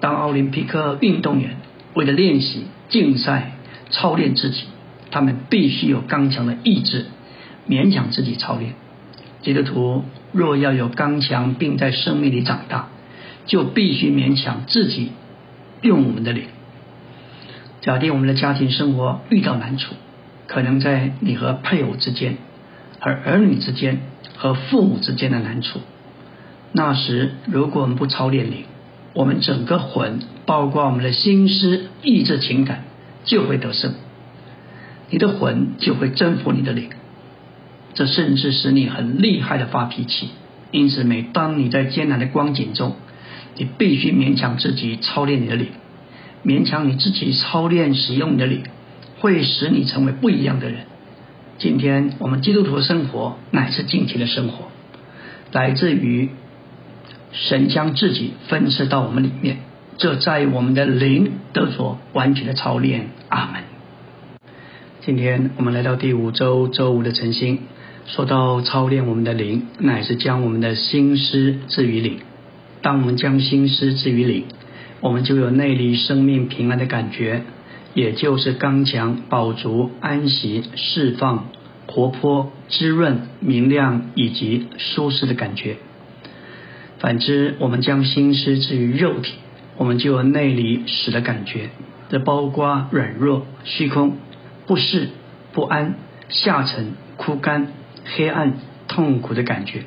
[0.00, 1.56] 当奥林匹克运动员
[1.94, 3.52] 为了练习、竞赛、
[3.90, 4.64] 操练自己，
[5.10, 7.06] 他们必须有刚强的意志。
[7.68, 8.74] 勉强自己操练，
[9.42, 12.88] 基督徒若要有刚强，并在生命里长大，
[13.46, 15.12] 就必须勉强自己
[15.80, 16.48] 用我们的脸。
[17.80, 19.94] 假定我们的家庭生活遇到难处，
[20.48, 22.36] 可能在你和配偶之间、
[22.98, 24.00] 和儿女之间、
[24.42, 25.78] 和父母之间的难处，
[26.72, 28.64] 那时如果我们不操练灵，
[29.14, 32.82] 我们整个魂，包括我们的心思、意志、情感，
[33.24, 33.94] 就会得胜，
[35.10, 36.90] 你的魂就会征服你的灵。
[37.94, 40.30] 这甚至使你很厉害的发脾气，
[40.72, 42.96] 因此每当你在艰难的光景中，
[43.56, 45.68] 你必须勉强自己操练你的灵，
[46.44, 48.64] 勉强你自己操练使用你的灵，
[49.20, 50.80] 会使你成为不一样的人。
[51.62, 54.64] 今天我们基督徒的生活乃是尽情的生活，
[55.52, 56.30] 来自于
[57.30, 59.58] 神将自己分赐到我们里面，
[59.96, 63.10] 这在我们的灵得着完全的操练。
[63.28, 63.62] 阿门。
[65.02, 67.60] 今天我们来到第五周周五的晨星。
[68.06, 72.18] 说到操练我们的灵，乃是将我们的心思置于灵。
[72.82, 74.46] 当我们将心思置于灵，
[75.00, 77.44] 我们就有内里生命平安的感觉，
[77.94, 81.48] 也就是刚强、饱足、安息、释放、
[81.86, 85.76] 活泼、滋润、明亮以及舒适的感觉。
[86.98, 89.34] 反之，我们将心思置于肉体，
[89.76, 91.70] 我们就有内里死的感觉，
[92.08, 94.16] 这包括软弱、虚空、
[94.66, 95.08] 不适、
[95.52, 95.94] 不安、
[96.28, 97.72] 下沉、枯干。
[98.04, 98.54] 黑暗、
[98.88, 99.84] 痛苦的感觉。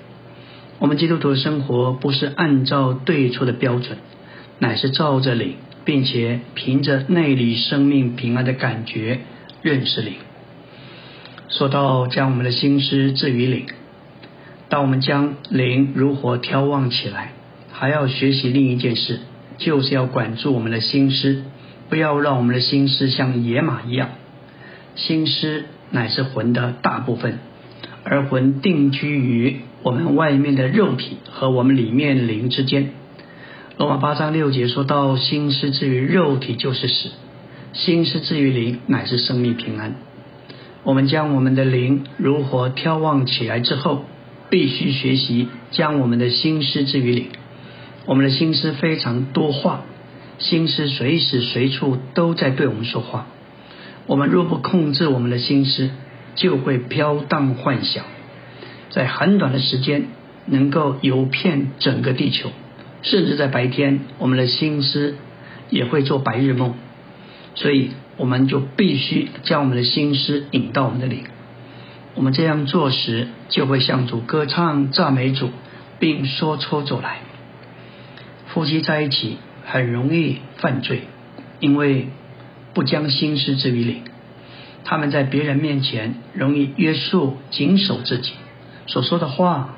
[0.79, 3.97] 我们基督徒的生活不是按照对错的标准，
[4.57, 9.19] 乃是照着灵，并且凭着内里生命平安的感觉
[9.61, 10.15] 认识灵。
[11.47, 13.67] 说到将我们的心思置于灵，
[14.67, 17.31] 当我们将灵如何眺望起来，
[17.71, 19.19] 还要学习另一件事，
[19.57, 21.43] 就是要管住我们的心思，
[21.87, 24.09] 不要让我们的心思像野马一样。
[24.95, 27.39] 心思乃是魂的大部分。
[28.07, 32.91] 而魂定居于我们外面的肉体和我们里面灵之间。
[33.77, 37.09] 罗马八章六节说到：心思至于肉体就是死，
[37.73, 39.95] 心思至于灵乃是生命平安。
[40.83, 44.05] 我们将我们的灵如何眺望起来之后，
[44.49, 47.27] 必须学习将我们的心思置于灵。
[48.05, 49.81] 我们的心思非常多话，
[50.39, 53.27] 心思随时随处都在对我们说话。
[54.07, 55.89] 我们若不控制我们的心思，
[56.35, 58.05] 就会飘荡幻想，
[58.89, 60.05] 在很短的时间
[60.45, 62.51] 能够游遍整个地球，
[63.05, 65.15] 甚至在白天，我们的心思
[65.69, 66.73] 也会做白日梦。
[67.53, 71.23] 所以，我们就必须将我们的心思引到我们的灵。
[72.15, 75.51] 我们这样做时，就会向主歌唱赞美主，
[75.99, 77.19] 并说出走来。
[78.47, 81.03] 夫妻在一起很容易犯罪，
[81.59, 82.07] 因为
[82.73, 84.01] 不将心思置于灵。
[84.83, 88.33] 他们在别人面前容易约束、谨守自己
[88.87, 89.75] 所说的话，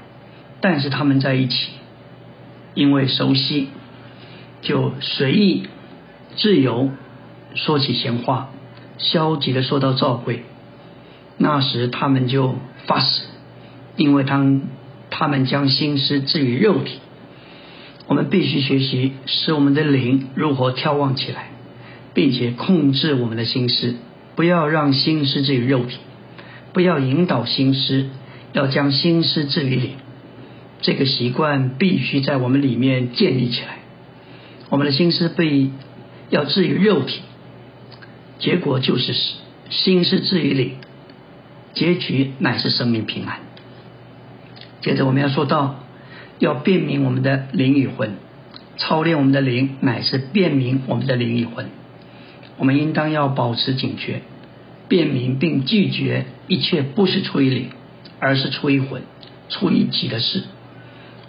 [0.62, 1.70] 但是他们在一起，
[2.78, 3.70] 因为熟悉，
[4.62, 5.63] 就随意、
[6.36, 6.92] 自由
[7.56, 8.52] 说起闲话，
[9.00, 10.44] 消极的说到召会。
[11.40, 12.54] 那时他们就
[12.86, 13.24] 发死，
[13.96, 14.62] 因为当
[15.10, 17.00] 他们将心思置于肉体。
[18.06, 21.50] 我们必须学习使我们的灵如何眺望起来，
[22.13, 23.96] 并且控制我们的心思，
[24.36, 25.98] 不要让心思置于肉体，
[26.74, 28.06] 不要引导心思，
[28.54, 29.92] 要将心思置于灵。
[30.82, 33.80] 这个习惯必须在我们里面建立起来。
[34.70, 35.70] 我们的心思被
[36.30, 37.22] 要置于肉体，
[38.40, 39.36] 结果就是死
[39.70, 40.74] 心思置于灵，
[41.74, 43.40] 结局乃是生命平安。
[44.82, 45.84] 接着我们要说到。
[46.40, 48.12] 要辨明我们的灵与魂，
[48.78, 51.66] 操练我们的灵，乃是辨明我们的灵与魂。
[52.60, 54.22] 我们应当要保持警觉，
[54.88, 57.70] 辨明并拒绝一切不是出于灵，
[58.20, 59.02] 而是出于魂、
[59.50, 60.44] 出于己的事。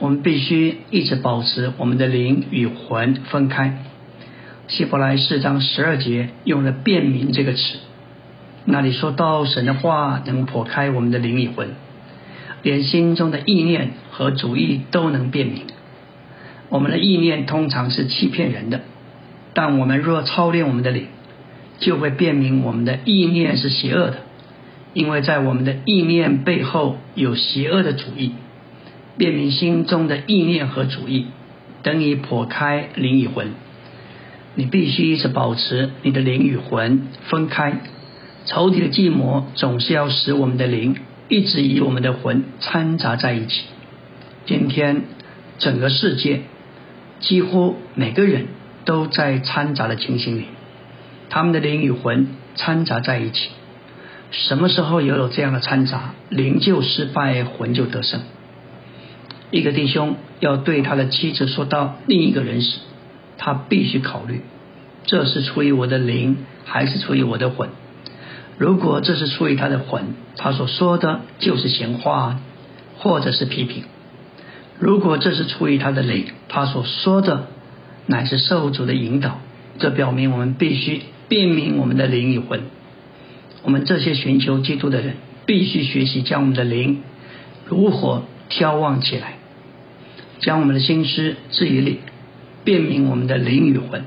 [0.01, 3.85] 我们必须一直保持我们的灵与魂分开。
[4.69, 7.79] 希伯来四章十二节用了“辨明”这个词，
[8.65, 11.71] 那里说到神的话能破开我们的灵与魂。
[12.63, 15.63] 连心中的意念和主意都能辨明。
[16.69, 18.83] 我们的意念通常是欺骗人的，
[19.55, 21.07] 但我们若操练我们的灵，
[21.79, 24.19] 就会辨明我们的意念是邪恶的，
[24.93, 28.33] 因为在我们的意念背后有邪恶的主意。
[29.19, 31.27] 辨明心中的意念和主意，
[31.83, 33.49] 等你破开灵与魂。
[34.55, 37.81] 你必须一直保持你的灵与魂分开。
[38.47, 40.97] 仇敌的计谋总是要使我们的灵。
[41.31, 43.65] 一直与我们的魂掺杂在一起。
[44.47, 45.03] 今天
[45.59, 46.41] 整个世界
[47.21, 48.47] 几乎每个人
[48.87, 50.47] 都在掺杂的情形里，
[51.29, 53.51] 他们的灵与魂掺杂在一起。
[54.31, 58.23] 什么时候也有这样的掺杂，灵就失败，魂就得胜。
[59.51, 62.79] 一个弟兄要对他的妻子说到另一个人时，
[63.39, 64.43] 他必须考虑：
[65.07, 67.71] 这是出于我的灵，还是出于我的魂？
[68.59, 72.41] 如果这是出于他的魂，他所说的就是闲话，
[72.99, 73.85] 或者是批评；
[74.79, 77.47] 如果这是出于他的灵，他所说的
[78.07, 79.39] 乃是受主的引导。
[79.79, 82.63] 这表明我们必须辨明我们的灵与魂。
[83.63, 85.15] 我们这些寻求基督的人，
[85.47, 87.01] 必须学习将我们的灵
[87.67, 89.35] 如何眺望起来，
[90.41, 92.01] 将我们的心思置于里，
[92.65, 94.05] 辨明我们的灵与魂。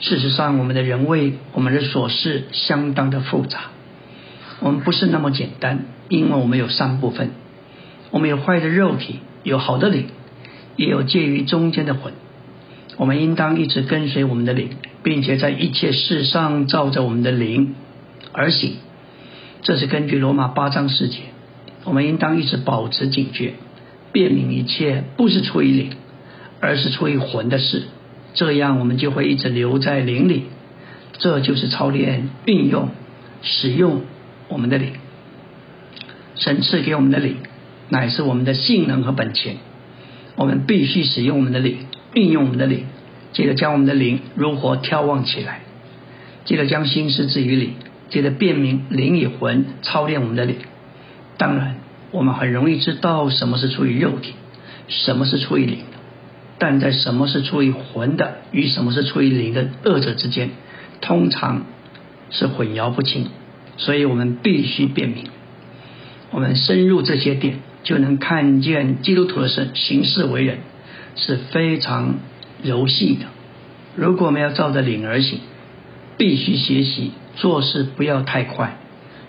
[0.00, 3.60] 事实上，我们的人为我们的琐事相当的复杂。
[4.60, 7.30] 我们不是那么简单，因为我们有三部分：
[8.10, 10.06] 我们有坏的肉体，有好的灵，
[10.76, 12.12] 也有介于中间的魂。
[12.96, 14.70] 我们应当一直跟随我们的灵，
[15.02, 17.74] 并且在一切事上照着我们的灵
[18.32, 18.76] 而行。
[19.62, 21.20] 这是根据罗马八章四节。
[21.84, 23.54] 我们应当一直保持警觉，
[24.12, 25.92] 辨明一切不是出于灵，
[26.60, 27.82] 而是出于魂的事。
[28.34, 30.44] 这样，我们就会一直留在灵里。
[31.18, 32.88] 这就是操练、运用、
[33.42, 34.00] 使用
[34.48, 34.92] 我们的灵。
[36.34, 37.36] 神赐给我们的灵，
[37.90, 39.56] 乃是我们的性能和本钱。
[40.36, 42.86] 我们必须使用我们的灵，运用我们的灵，
[43.32, 45.60] 接着将我们的灵如何眺望起来，
[46.44, 47.74] 接着将心思置于灵，
[48.08, 50.56] 接着辨明灵与魂，操练我们的灵。
[51.36, 51.76] 当然，
[52.10, 54.34] 我们很容易知道什么是出于肉体，
[54.88, 55.78] 什么是出于灵。
[56.56, 60.50] 但在什么是出于魂的与什么是出于灵的二者之间，
[61.00, 61.64] 通常
[62.30, 63.26] 是混淆不清，
[63.76, 65.24] 所以我们必须辨明。
[66.30, 70.58] 我们深入这些点，就能看见基督徒的生行事为人
[71.16, 72.20] 是非常
[72.62, 73.26] 柔细的。
[73.96, 75.40] 如果我们要照着灵而行，
[76.16, 78.78] 必须学习做事不要太快，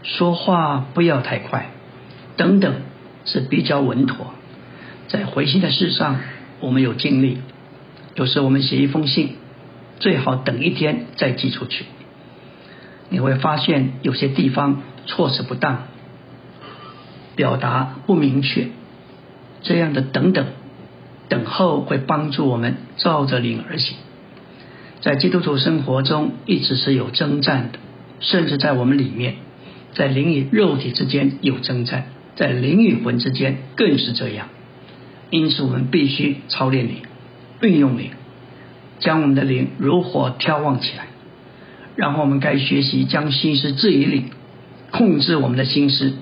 [0.03, 1.71] 说话不要太快，
[2.38, 2.75] 等等
[3.25, 4.33] 是比较稳妥。
[5.08, 6.19] 在回信的事上。
[6.62, 7.40] 我们有尽力，
[8.15, 9.31] 有时我们写一封信，
[10.00, 11.86] 最好等一天再寄出去。
[13.10, 15.83] 你会发现有些地方措辞不当，
[17.36, 18.69] 表达不明确，
[19.63, 20.48] 这样的等等
[21.27, 23.98] 等候会帮助我们照着灵而行。
[25.02, 27.79] 在基督徒生活中一直是有征战的，
[28.21, 29.36] 甚至在我们里面，
[29.94, 32.06] 在灵与肉体之间有征战，
[32.36, 34.48] 在灵与魂之间更是这样。
[35.29, 36.98] 因此，我们必须操练灵，
[37.62, 38.12] 运用灵，
[39.00, 41.08] 将我们的灵如火眺望起来。
[41.96, 44.29] 然后，我们该学习将心思置于灵，
[44.92, 46.13] 控制我们的心思，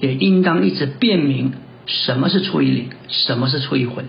[0.00, 1.52] 也应当一直辨明
[1.86, 4.06] 什么是出于灵，什么是出于魂。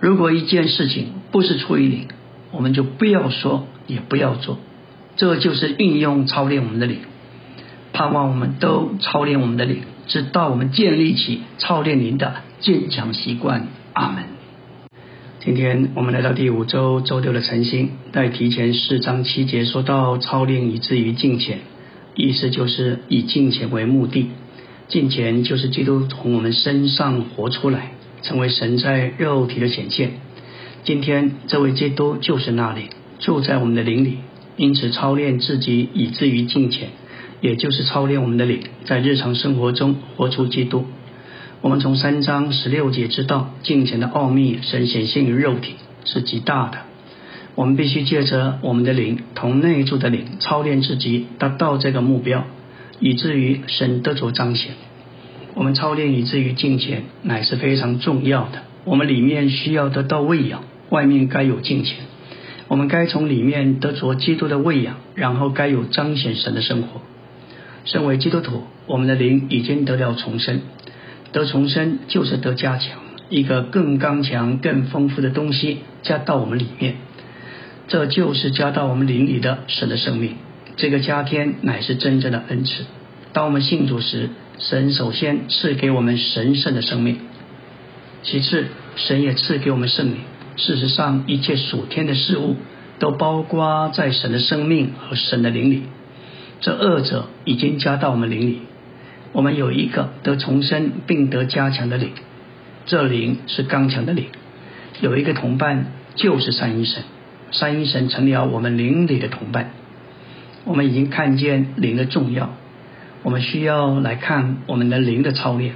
[0.00, 2.08] 如果一件事情不是出于灵，
[2.50, 4.58] 我们就不要说，也不要做。
[5.16, 6.98] 这就是运用操练我们的灵，
[7.92, 13.68] 盼望我们都操练我们的灵，直到我们建立起操练您的坚强习惯。
[13.92, 14.24] 阿门。
[15.40, 21.60] 今天我们来到第五周周六的晨星，在提前四章七节说到操练以至于敬虔，
[22.14, 24.30] 意思就是以敬虔为目的，
[24.88, 27.92] 敬虔就是基督从我们身上活出来，
[28.22, 30.12] 成为神在肉体的显现。
[30.82, 34.18] 今天这位基督就是那里住在我们的灵里，
[34.56, 36.88] 因此操练自己以至于敬虔，
[37.40, 40.86] 也就是操练我们的灵，在日常生活中活出基督。
[41.60, 45.74] 我们从三章十六节知道，敬虔的奥秘，神显现于肉体
[46.04, 46.78] 是极大的。
[47.54, 52.44] 我们必须借着我们的灵，同内住的灵，操练自己，达到这个目标，
[53.00, 54.72] 以至于神得着彰显。
[55.54, 58.62] 我们操练以至于敬虔，乃是非常重要的。
[58.84, 61.96] 我们里面需要得到喂养，外面该有敬虔。
[62.68, 67.00] 我们该从里面得着基督的喂养，然后该有彰显神的生活。
[67.86, 70.60] 身为基督徒，我们的灵已经得了重生。
[71.32, 72.98] 得重生就是得加强，
[73.30, 76.96] 一个更刚强、更丰富的东西加到我们里面，
[77.88, 80.34] 这就是加到我们灵里的神的生命。
[80.76, 82.84] 这个加添乃是真正的恩赐。
[83.32, 87.18] 当我们信主时，神首先赐给我们神圣的生命，
[88.22, 88.66] 其次
[88.96, 90.16] 神也赐给我们圣灵。
[90.56, 92.56] 事实上，一切属天的事物
[92.98, 95.82] 都包括在神的生命和神的灵里。
[96.60, 98.62] 这二者已经加到我们灵里。
[99.32, 102.12] 我们有一个得重生并得加强的灵，
[102.86, 104.26] 这灵是刚强的灵。
[105.00, 107.02] 有一个同伴就是三一神，
[107.52, 109.72] 三一神成了我们灵里的同伴。
[110.64, 112.54] 我们已经看见灵的重要，
[113.22, 115.74] 我们需要来看我们的灵的操练。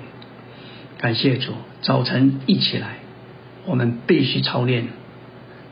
[0.99, 1.53] 感谢主，
[1.83, 2.97] 早晨一起来，
[3.67, 4.89] 我们必须操练。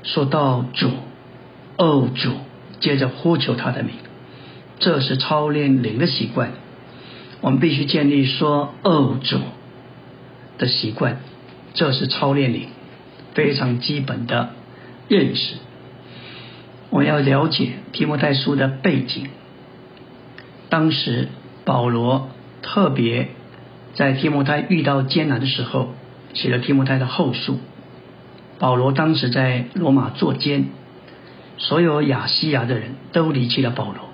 [0.03, 0.91] 说到主，
[1.77, 2.33] 哦主，
[2.81, 3.95] 接着呼求他的名，
[4.79, 6.53] 这是操练灵的习惯。
[7.41, 9.39] 我们必须建立说“恶主”
[10.59, 11.20] 的习惯，
[11.74, 12.68] 这是操练灵
[13.35, 14.51] 非常基本的
[15.09, 15.55] 认识。
[16.91, 19.29] 我要了解提摩太书的背景。
[20.68, 21.29] 当时
[21.64, 22.31] 保罗
[22.62, 23.29] 特别
[23.95, 25.95] 在提摩太遇到艰难的时候，
[26.35, 27.59] 写了提摩太的后书。
[28.59, 30.70] 保罗当时在罗马坐监，
[31.57, 34.08] 所有亚细亚的人都离弃了保罗，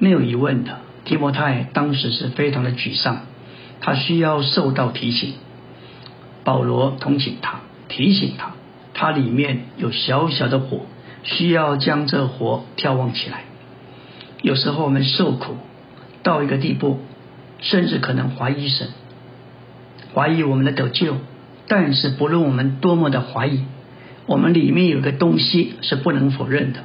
[0.00, 0.78] 没有疑问的。
[1.04, 3.22] 提摩太当时是非常的沮丧，
[3.80, 5.34] 他需要受到提醒。
[6.44, 8.52] 保罗同情他，提醒他，
[8.94, 10.82] 他里面有小小的火，
[11.22, 13.44] 需要将这火眺望起来。
[14.42, 15.56] 有时候我们受苦
[16.22, 17.00] 到一个地步，
[17.60, 18.88] 甚至可能怀疑神，
[20.14, 21.16] 怀疑我们的得救。
[21.66, 23.64] 但是不论我们多么的怀疑，
[24.26, 26.80] 我们里面有个东西是不能否认的，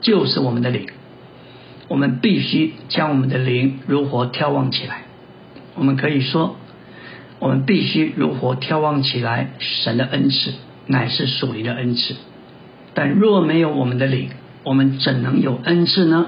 [0.00, 0.88] 就是我们的灵。
[1.90, 5.02] 我们必须将我们的灵如何眺望起来？
[5.74, 6.54] 我们可以说，
[7.40, 9.48] 我们必须如何眺望起来？
[9.58, 10.54] 神的恩赐
[10.86, 12.14] 乃是属灵的恩赐。
[12.94, 14.30] 但若没有我们的灵，
[14.62, 16.26] 我们怎能有恩赐呢？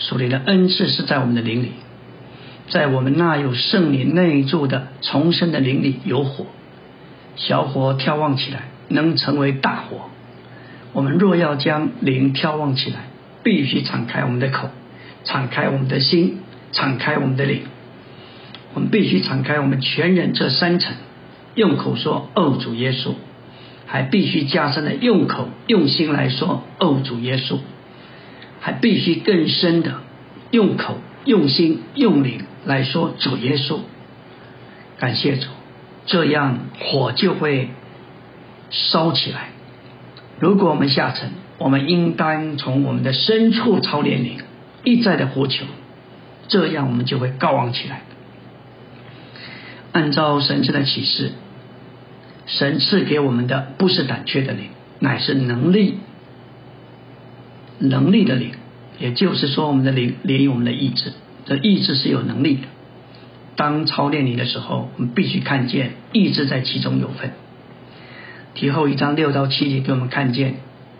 [0.00, 1.68] 属灵的恩赐是在我们的灵里，
[2.68, 6.46] 在我们那有圣灵内住的重生的灵里有火，
[7.36, 10.08] 小火眺望起来能成为大火。
[10.92, 13.11] 我们若要将灵眺望起来，
[13.42, 14.70] 必须敞开我们的口，
[15.24, 16.38] 敞开我们的心，
[16.72, 17.62] 敞开我们的灵。
[18.74, 20.94] 我们必须敞开我们全人这三层，
[21.54, 23.14] 用口说“哦，主耶稣”，
[23.86, 27.58] 还必须加深的用口用心来说“哦，主耶稣”，
[28.60, 29.96] 还必须更深的
[30.50, 33.80] 用口用心用灵来说“主耶稣”。
[34.98, 35.48] 感谢主，
[36.06, 37.68] 这样火就会
[38.70, 39.48] 烧起来。
[40.38, 41.30] 如果我们下沉，
[41.62, 44.38] 我们应当从我们的深处操练灵，
[44.82, 45.64] 一再的呼求，
[46.48, 48.02] 这样我们就会高昂起来。
[49.92, 51.30] 按照神圣的启示，
[52.46, 55.98] 神赐给我们的不是胆怯的灵，乃是能力、
[57.78, 58.50] 能力的灵。
[58.98, 61.12] 也就是说，我们的灵连于我们的意志，
[61.46, 62.62] 这意志是有能力的。
[63.54, 67.32] 当操练灵的时候，我们必须看见意志在其中有份。
[68.54, 70.56] 提后一章六到七节给我们看见。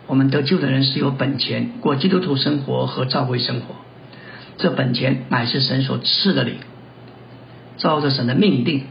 [0.06, 3.76] 我们得救的人是有本钱过基督徒生活和教会生活，
[4.58, 6.56] 这本钱乃是神所赐的灵，
[7.78, 8.84] 照着神的命定，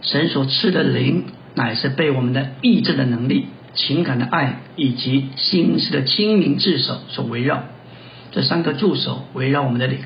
[0.00, 1.24] 神所赐的灵
[1.54, 7.64] 乃是被我们的意志的能力、情感的爱以及心思的清明智守所围绕。
[8.32, 9.98] 这三个助手围绕我们的灵，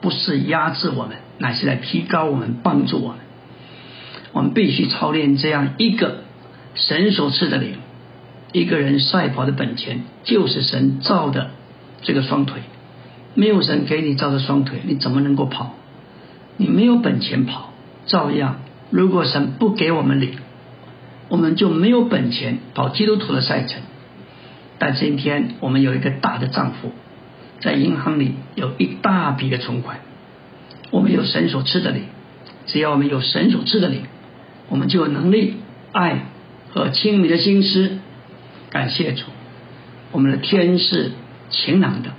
[0.00, 3.18] 不是压制我们，乃是来提高我们、帮助我们。
[4.32, 6.18] 我们必须操练这样一个
[6.74, 7.74] 神所赐的灵。
[8.52, 11.50] 一个人赛跑的本钱就是神造的
[12.02, 12.62] 这个双腿，
[13.34, 15.74] 没有神给你造的双腿，你怎么能够跑？
[16.56, 17.72] 你没有本钱跑，
[18.06, 18.60] 照样。
[18.90, 20.38] 如果神不给我们领，
[21.28, 23.82] 我们就没有本钱跑基督徒的赛程。
[24.78, 26.92] 但今天我们有一个大的账户，
[27.60, 29.98] 在银行里有一大笔的存款，
[30.90, 32.04] 我们有神所赐的灵。
[32.66, 34.02] 只要我们有神所赐的灵，
[34.68, 35.56] 我们就有能力、
[35.92, 36.26] 爱
[36.70, 37.98] 和亲密的心思。
[38.70, 39.24] 感谢主，
[40.12, 41.12] 我们的天是
[41.50, 42.10] 晴朗的。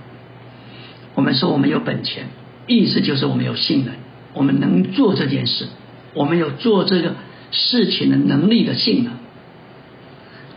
[1.15, 2.27] 我们说我们有本钱，
[2.67, 3.95] 意思就是我们有信任，
[4.33, 5.67] 我们能做这件事，
[6.13, 7.15] 我们有做这个
[7.51, 9.13] 事情的能力的信任。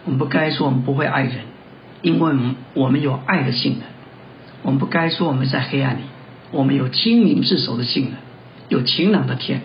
[0.05, 1.33] 我们不该说我们不会爱人，
[2.03, 3.83] 因为我们我们有爱的信任。
[4.63, 6.03] 我们不该说我们在黑暗里，
[6.53, 8.13] 我们有清明自守的信任，
[8.69, 9.63] 有晴朗的天。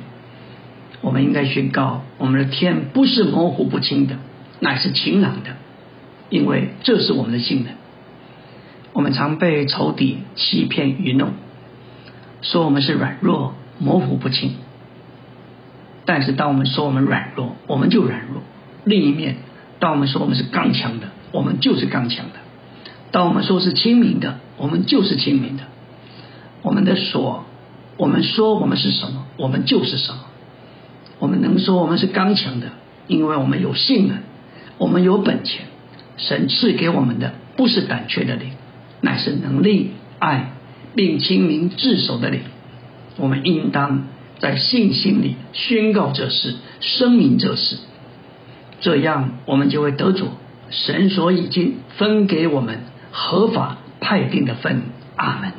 [1.01, 4.17] 我们应该宣告，我们的天不是模糊不清的，
[4.59, 5.51] 乃是晴朗的。
[6.29, 7.75] 因为这是我们的信任，
[8.93, 11.31] 我们常被仇敌欺骗愚弄，
[12.41, 14.55] 说我们是软弱、模糊不清。
[16.05, 18.41] 但是当我们说我们软弱，我们就软弱；
[18.85, 19.37] 另一面，
[19.79, 22.39] 当我们说我们是刚强的，我们就是刚强的；
[23.11, 25.63] 当我们说是清明的，我们就是清明的。
[26.61, 27.45] 我们的所，
[27.97, 30.19] 我们说我们是什么，我们就是什么。
[31.19, 32.67] 我们能说我们是刚强的，
[33.07, 34.23] 因为我们有信任，
[34.77, 35.65] 我们有本钱。
[36.17, 38.51] 神赐给我们的不是胆怯的灵，
[39.01, 40.51] 乃是能力、爱
[40.95, 42.41] 并清明自守的灵。
[43.17, 44.07] 我们应当
[44.39, 47.77] 在信心里宣告这事，声明这事，
[48.81, 50.27] 这样我们就会得着
[50.69, 52.79] 神所已经分给我们
[53.11, 54.83] 合法派定的分。
[55.15, 55.51] 阿门。